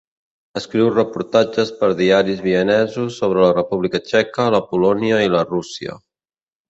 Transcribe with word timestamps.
Escriu 0.59 0.87
reportatges 0.93 1.73
per 1.81 1.89
diaris 1.99 2.41
vienesos 2.45 3.21
sobre 3.23 3.43
la 3.45 3.53
República 3.59 4.03
Txeca, 4.09 4.49
la 4.57 4.63
Polònia 4.73 5.21
i 5.27 5.31
la 5.35 5.45
Rússia. 5.51 6.01